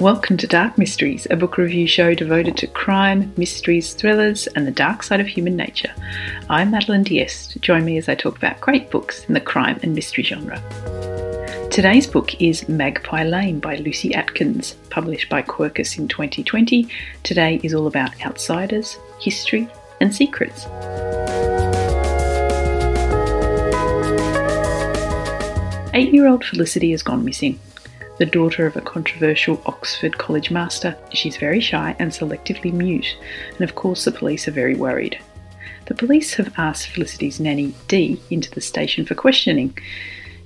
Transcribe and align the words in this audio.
Welcome 0.00 0.38
to 0.38 0.48
Dark 0.48 0.76
Mysteries, 0.76 1.28
a 1.30 1.36
book 1.36 1.56
review 1.56 1.86
show 1.86 2.14
devoted 2.14 2.56
to 2.56 2.66
crime, 2.66 3.32
mysteries, 3.36 3.94
thrillers, 3.94 4.48
and 4.48 4.66
the 4.66 4.72
dark 4.72 5.04
side 5.04 5.20
of 5.20 5.28
human 5.28 5.54
nature. 5.54 5.94
I'm 6.50 6.72
Madeline 6.72 7.04
Diest. 7.04 7.60
Join 7.60 7.84
me 7.84 7.96
as 7.96 8.08
I 8.08 8.16
talk 8.16 8.36
about 8.36 8.60
great 8.60 8.90
books 8.90 9.24
in 9.26 9.34
the 9.34 9.40
crime 9.40 9.78
and 9.84 9.94
mystery 9.94 10.24
genre. 10.24 10.60
Today's 11.70 12.08
book 12.08 12.42
is 12.42 12.68
Magpie 12.68 13.22
Lane 13.22 13.60
by 13.60 13.76
Lucy 13.76 14.12
Atkins, 14.12 14.74
published 14.90 15.28
by 15.28 15.42
Quercus 15.42 15.96
in 15.96 16.08
2020. 16.08 16.88
Today 17.22 17.60
is 17.62 17.72
all 17.72 17.86
about 17.86 18.20
outsiders, 18.26 18.98
history, 19.20 19.68
and 20.00 20.12
secrets. 20.12 20.66
Eight 25.94 26.12
year 26.12 26.26
old 26.26 26.44
Felicity 26.44 26.90
has 26.90 27.04
gone 27.04 27.24
missing 27.24 27.60
the 28.18 28.26
daughter 28.26 28.66
of 28.66 28.76
a 28.76 28.80
controversial 28.80 29.60
Oxford 29.66 30.18
College 30.18 30.50
master. 30.50 30.96
She's 31.12 31.36
very 31.36 31.60
shy 31.60 31.96
and 31.98 32.10
selectively 32.10 32.72
mute, 32.72 33.16
and 33.52 33.62
of 33.62 33.74
course, 33.74 34.04
the 34.04 34.12
police 34.12 34.46
are 34.46 34.52
very 34.52 34.74
worried. 34.74 35.18
The 35.86 35.94
police 35.94 36.34
have 36.34 36.54
asked 36.56 36.88
Felicity's 36.88 37.40
nanny, 37.40 37.74
Dee, 37.88 38.20
into 38.30 38.50
the 38.50 38.60
station 38.60 39.04
for 39.04 39.14
questioning. 39.14 39.76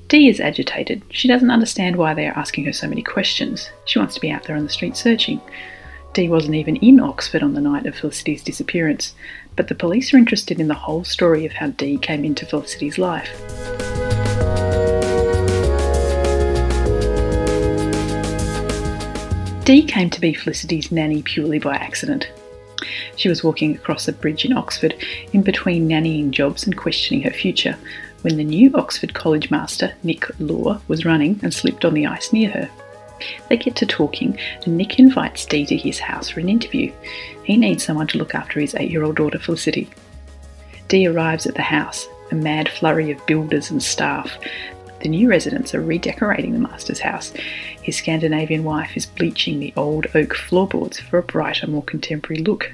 Dee 0.09 0.29
is 0.29 0.41
agitated. 0.41 1.03
She 1.11 1.29
doesn't 1.29 1.51
understand 1.51 1.97
why 1.97 2.15
they 2.15 2.27
are 2.27 2.39
asking 2.39 2.65
her 2.65 2.73
so 2.73 2.89
many 2.89 3.03
questions. 3.03 3.71
She 3.85 3.99
wants 3.99 4.15
to 4.15 4.21
be 4.21 4.31
out 4.31 4.45
there 4.45 4.57
on 4.57 4.65
the 4.65 4.71
street 4.71 4.97
searching. 4.97 5.41
Dee 6.15 6.31
wasn't 6.31 6.55
even 6.55 6.77
in 6.77 6.99
Oxford 6.99 7.43
on 7.43 7.53
the 7.53 7.61
night 7.61 7.87
of 7.87 7.95
Felicity's 7.95 8.43
disappearance, 8.43 9.15
but 9.55 9.69
the 9.69 9.75
police 9.75 10.13
are 10.15 10.17
interested 10.17 10.59
in 10.59 10.69
the 10.69 10.75
whole 10.75 11.05
story 11.05 11.45
of 11.45 11.53
how 11.53 11.69
Dee 11.69 11.99
came 11.99 12.25
into 12.25 12.47
Felicity's 12.47 12.99
life. 12.99 13.88
Dee 19.69 19.83
came 19.83 20.09
to 20.09 20.21
be 20.23 20.33
Felicity's 20.33 20.91
nanny 20.91 21.21
purely 21.21 21.59
by 21.59 21.75
accident. 21.75 22.27
She 23.17 23.29
was 23.29 23.45
walking 23.45 23.77
across 23.77 24.09
a 24.09 24.15
bridge 24.15 24.47
in 24.47 24.57
Oxford, 24.57 24.95
in 25.35 25.43
between 25.43 25.87
nannying 25.87 26.31
jobs 26.31 26.65
and 26.65 26.75
questioning 26.75 27.21
her 27.25 27.31
future, 27.31 27.77
when 28.23 28.39
the 28.39 28.45
new 28.45 28.71
Oxford 28.75 29.13
College 29.13 29.51
master, 29.51 29.93
Nick 30.03 30.25
Law, 30.41 30.81
was 30.89 31.05
running 31.05 31.39
and 31.43 31.53
slipped 31.53 31.85
on 31.85 31.93
the 31.93 32.07
ice 32.07 32.33
near 32.33 32.49
her. 32.49 32.71
They 33.51 33.59
get 33.59 33.77
to 33.77 33.85
talking, 33.85 34.39
and 34.65 34.79
Nick 34.79 34.99
invites 34.99 35.45
Dee 35.45 35.67
to 35.67 35.77
his 35.77 35.99
house 35.99 36.31
for 36.31 36.41
an 36.41 36.49
interview. 36.49 36.91
He 37.45 37.59
needs 37.59 37.85
someone 37.85 38.07
to 38.07 38.17
look 38.17 38.35
after 38.35 38.61
his 38.61 38.75
eight 38.75 38.91
year 38.91 39.05
old 39.05 39.17
daughter 39.17 39.39
Felicity. 39.39 39.91
Dee 40.89 41.09
arrives 41.09 41.47
at 41.47 41.57
the 41.57 41.61
house, 41.61 42.09
a 42.31 42.35
mad 42.35 42.71
flurry 42.71 43.11
of 43.11 43.27
builders 43.27 43.71
and 43.71 43.83
staff, 43.83 44.39
the 45.01 45.09
new 45.09 45.29
residents 45.29 45.75
are 45.75 45.81
redecorating 45.81 46.53
the 46.53 46.59
master's 46.59 47.01
house. 47.01 47.33
His 47.83 47.97
Scandinavian 47.97 48.65
wife 48.65 48.97
is 48.97 49.07
bleaching 49.07 49.61
the 49.61 49.73
old 49.77 50.07
oak 50.15 50.35
floorboards 50.35 50.99
for 50.99 51.19
a 51.19 51.23
brighter, 51.23 51.67
more 51.67 51.85
contemporary 51.85 52.43
look. 52.43 52.73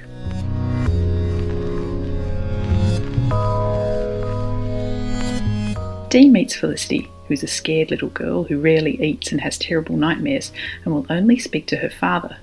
Dee 6.09 6.29
meets 6.29 6.55
Felicity, 6.55 7.09
who's 7.27 7.43
a 7.43 7.47
scared 7.47 7.91
little 7.91 8.09
girl 8.09 8.43
who 8.43 8.59
rarely 8.59 9.01
eats 9.03 9.31
and 9.31 9.41
has 9.41 9.57
terrible 9.57 9.97
nightmares 9.97 10.51
and 10.83 10.93
will 10.93 11.05
only 11.09 11.37
speak 11.37 11.67
to 11.67 11.77
her 11.77 11.89
father. 11.89 12.37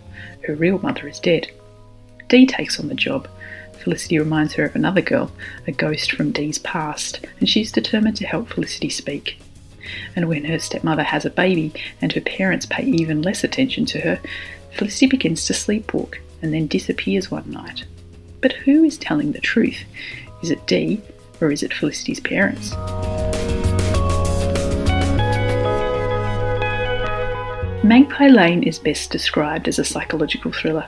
Her 0.47 0.55
real 0.55 0.79
mother 0.81 1.09
is 1.09 1.19
dead. 1.19 1.51
Dee 2.29 2.47
takes 2.47 2.79
on 2.79 2.89
the 2.89 2.95
job. 2.95 3.29
Felicity 3.83 4.19
reminds 4.19 4.55
her 4.55 4.65
of 4.65 4.77
another 4.77 5.01
girl, 5.01 5.33
a 5.67 5.73
ghost 5.73 6.13
from 6.13 6.33
Dee's 6.33 6.59
past, 6.59 7.27
and 7.41 7.49
she's 7.49 7.73
determined 7.73 8.17
to 8.19 8.27
help 8.27 8.49
Felicity 8.49 8.91
speak. 8.91 9.41
And 10.15 10.29
when 10.29 10.45
her 10.45 10.59
stepmother 10.59 11.03
has 11.03 11.25
a 11.25 11.31
baby 11.31 11.73
and 12.01 12.13
her 12.13 12.21
parents 12.21 12.67
pay 12.67 12.85
even 12.85 13.23
less 13.23 13.45
attention 13.45 13.87
to 13.87 14.01
her, 14.01 14.21
Felicity 14.73 15.07
begins 15.07 15.45
to 15.47 15.53
sleepwalk 15.53 16.17
and 16.41 16.53
then 16.53 16.67
disappears 16.67 17.31
one 17.31 17.51
night. 17.51 17.85
But 18.41 18.53
who 18.53 18.85
is 18.85 18.97
telling 18.97 19.33
the 19.33 19.41
truth? 19.41 19.85
Is 20.43 20.51
it 20.51 20.67
Dee 20.67 21.01
or 21.41 21.53
is 21.53 21.63
it 21.63 21.75
Felicity's 21.75 22.21
parents? 22.21 22.73
Magpie 27.85 28.29
Lane 28.29 28.63
is 28.63 28.79
best 28.79 29.11
described 29.11 29.69
as 29.69 29.79
a 29.79 29.85
psychological 29.85 30.53
thriller. 30.53 30.87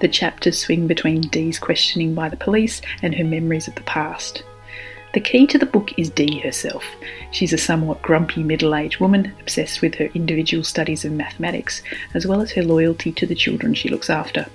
The 0.00 0.08
chapters 0.08 0.58
swing 0.58 0.86
between 0.86 1.22
Dee's 1.22 1.58
questioning 1.58 2.14
by 2.14 2.28
the 2.28 2.36
police 2.36 2.80
and 3.02 3.14
her 3.14 3.24
memories 3.24 3.68
of 3.68 3.74
the 3.74 3.82
past. 3.82 4.42
The 5.14 5.20
key 5.20 5.46
to 5.46 5.58
the 5.58 5.64
book 5.64 5.92
is 5.96 6.10
Dee 6.10 6.38
herself. 6.40 6.84
She's 7.30 7.54
a 7.54 7.58
somewhat 7.58 8.02
grumpy 8.02 8.42
middle 8.42 8.74
aged 8.74 9.00
woman 9.00 9.32
obsessed 9.40 9.80
with 9.80 9.94
her 9.94 10.10
individual 10.14 10.62
studies 10.62 11.04
of 11.04 11.12
mathematics, 11.12 11.82
as 12.12 12.26
well 12.26 12.42
as 12.42 12.52
her 12.52 12.62
loyalty 12.62 13.12
to 13.12 13.26
the 13.26 13.34
children 13.34 13.72
she 13.72 13.88
looks 13.88 14.10
after. 14.10 14.46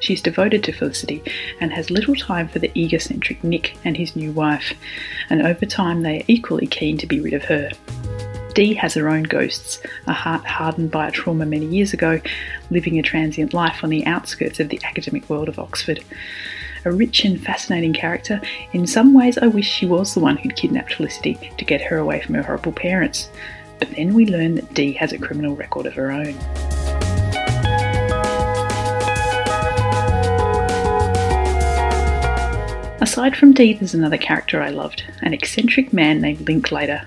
She's 0.00 0.22
devoted 0.22 0.64
to 0.64 0.72
Felicity 0.72 1.22
and 1.60 1.70
has 1.74 1.90
little 1.90 2.14
time 2.14 2.48
for 2.48 2.60
the 2.60 2.72
egocentric 2.78 3.44
Nick 3.44 3.76
and 3.84 3.94
his 3.94 4.16
new 4.16 4.32
wife, 4.32 4.72
and 5.28 5.42
over 5.42 5.66
time 5.66 6.02
they 6.02 6.20
are 6.20 6.24
equally 6.28 6.66
keen 6.66 6.96
to 6.96 7.06
be 7.06 7.20
rid 7.20 7.34
of 7.34 7.44
her. 7.44 7.70
Dee 8.54 8.72
has 8.74 8.94
her 8.94 9.10
own 9.10 9.24
ghosts, 9.24 9.82
a 10.06 10.14
heart 10.14 10.46
hardened 10.46 10.90
by 10.90 11.08
a 11.08 11.12
trauma 11.12 11.44
many 11.44 11.66
years 11.66 11.92
ago, 11.92 12.22
living 12.70 12.98
a 12.98 13.02
transient 13.02 13.52
life 13.52 13.84
on 13.84 13.90
the 13.90 14.06
outskirts 14.06 14.60
of 14.60 14.70
the 14.70 14.80
academic 14.82 15.28
world 15.28 15.48
of 15.48 15.58
Oxford 15.58 16.02
a 16.84 16.92
rich 16.92 17.24
and 17.24 17.40
fascinating 17.40 17.92
character. 17.92 18.40
In 18.72 18.86
some 18.86 19.14
ways, 19.14 19.38
I 19.38 19.46
wish 19.46 19.68
she 19.68 19.86
was 19.86 20.14
the 20.14 20.20
one 20.20 20.36
who'd 20.36 20.56
kidnapped 20.56 20.94
Felicity 20.94 21.38
to 21.56 21.64
get 21.64 21.80
her 21.82 21.98
away 21.98 22.20
from 22.20 22.34
her 22.36 22.42
horrible 22.42 22.72
parents. 22.72 23.28
But 23.78 23.90
then 23.92 24.14
we 24.14 24.26
learn 24.26 24.54
that 24.56 24.74
Dee 24.74 24.92
has 24.92 25.12
a 25.12 25.18
criminal 25.18 25.56
record 25.56 25.86
of 25.86 25.94
her 25.94 26.10
own. 26.10 26.34
Aside 33.02 33.34
from 33.34 33.54
Dee, 33.54 33.72
there's 33.72 33.94
another 33.94 34.18
character 34.18 34.60
I 34.60 34.68
loved 34.68 35.04
an 35.22 35.32
eccentric 35.32 35.92
man 35.92 36.20
named 36.20 36.46
Linklater, 36.46 37.02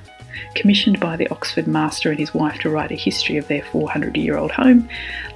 Commissioned 0.55 0.99
by 0.99 1.15
the 1.15 1.27
Oxford 1.29 1.67
master 1.67 2.09
and 2.09 2.19
his 2.19 2.33
wife 2.33 2.59
to 2.59 2.69
write 2.69 2.91
a 2.91 2.95
history 2.95 3.37
of 3.37 3.47
their 3.47 3.63
400 3.65 4.15
year 4.17 4.37
old 4.37 4.51
home, 4.51 4.87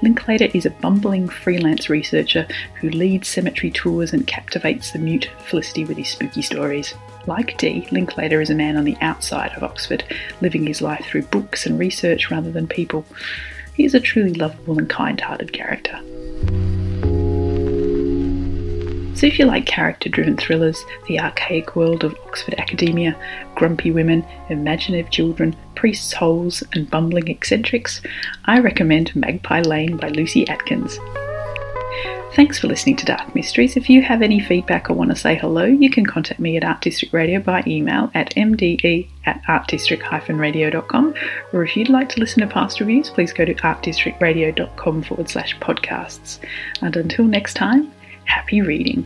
Linklater 0.02 0.50
is 0.54 0.66
a 0.66 0.72
bumbling 0.72 1.28
freelance 1.28 1.90
researcher 1.90 2.48
who 2.76 2.90
leads 2.90 3.28
cemetery 3.28 3.72
tours 3.72 4.14
and 4.14 4.28
captivates 4.28 4.92
the 4.92 5.00
mute 5.00 5.30
Felicity 5.46 5.86
with 5.86 5.98
his 5.98 6.10
spooky 6.10 6.42
stories. 6.42 6.94
Like 7.26 7.58
Dee, 7.58 7.88
Linklater 7.92 8.42
is 8.42 8.50
a 8.50 8.56
man 8.56 8.78
on 8.78 8.86
the 8.86 8.98
outside 9.02 9.52
of 9.52 9.64
Oxford, 9.64 10.04
living 10.42 10.66
his 10.66 10.82
life 10.82 11.06
through 11.06 11.24
books 11.24 11.66
and 11.66 11.78
research 11.78 12.32
rather 12.32 12.52
than 12.52 12.68
people. 12.68 13.06
He 13.74 13.86
is 13.86 13.94
a 13.94 14.00
truly 14.00 14.34
lovable 14.34 14.78
and 14.80 14.90
kind 14.90 15.20
hearted 15.20 15.54
character. 15.54 16.00
So, 19.18 19.26
if 19.26 19.40
you 19.40 19.46
like 19.46 19.66
character 19.66 20.10
driven 20.10 20.38
thrillers, 20.38 20.86
the 21.08 21.20
archaic 21.20 21.76
world 21.76 22.04
of 22.04 22.16
Oxford 22.28 22.54
academia, 22.60 23.20
grumpy 23.56 23.90
women, 23.90 24.24
imaginative 24.50 25.10
children, 25.10 25.56
priests' 25.74 26.14
holes, 26.14 26.62
and 26.74 26.88
bumbling 26.88 27.28
eccentrics, 27.28 28.00
I 28.46 28.60
recommend 28.60 29.16
Magpie 29.16 29.62
Lane 29.62 29.98
by 29.98 30.10
Lucy 30.10 30.48
Atkins. 30.48 31.00
Thanks 32.36 32.60
for 32.60 32.68
listening 32.68 32.96
to 32.98 33.06
Dark 33.06 33.34
Mysteries. 33.34 33.76
If 33.76 33.90
you 33.90 34.04
have 34.04 34.22
any 34.22 34.40
feedback 34.40 34.88
or 34.88 34.94
want 34.94 35.10
to 35.10 35.16
say 35.16 35.34
hello, 35.34 35.66
you 35.66 35.90
can 35.90 36.06
contact 36.06 36.40
me 36.40 36.56
at 36.56 36.64
Art 36.64 36.82
District 36.82 37.12
Radio 37.12 37.40
by 37.40 37.64
email 37.66 38.12
at 38.14 38.36
mde 38.36 39.10
at 39.26 39.42
artdistrict-radio.com. 39.46 41.16
Or 41.54 41.64
if 41.64 41.76
you'd 41.76 41.90
like 41.90 42.10
to 42.10 42.20
listen 42.20 42.42
to 42.42 42.48
past 42.48 42.80
reviews, 42.80 43.10
please 43.10 43.34
go 43.34 43.46
to 43.46 43.56
artdistrictradio.com 43.56 45.02
forward 45.02 45.28
slash 45.28 45.58
podcasts. 45.58 46.38
And 46.84 46.96
until 46.96 47.26
next 47.26 47.56
time, 47.56 47.92
Happy 48.28 48.62
reading. 48.62 49.06